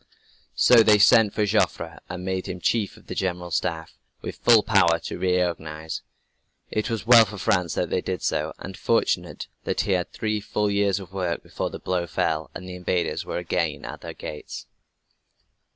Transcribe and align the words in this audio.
So 0.55 0.81
they 0.81 0.97
sent 0.97 1.31
for 1.31 1.45
Joffre 1.45 1.99
and 2.09 2.25
made 2.25 2.47
him 2.47 2.59
chief 2.59 2.97
of 2.97 3.05
the 3.05 3.13
General 3.13 3.51
Staff, 3.51 3.99
with 4.23 4.37
full 4.37 4.63
power 4.63 4.97
to 5.03 5.19
reorganize. 5.19 6.01
It 6.71 6.89
was 6.89 7.05
well 7.05 7.23
for 7.23 7.37
France 7.37 7.75
that 7.75 7.91
they 7.91 8.01
did 8.01 8.23
so, 8.23 8.53
and 8.57 8.75
fortunate 8.75 9.47
that 9.63 9.81
he 9.81 9.91
had 9.91 10.11
three 10.11 10.39
full 10.39 10.71
years 10.71 10.97
to 10.97 11.05
work 11.05 11.43
before 11.43 11.69
the 11.69 11.77
blow 11.77 12.07
fell, 12.07 12.49
and 12.55 12.67
the 12.67 12.73
invaders 12.73 13.25
were 13.25 13.37
again 13.37 13.85
at 13.85 14.01
their 14.01 14.15
gates. 14.15 14.65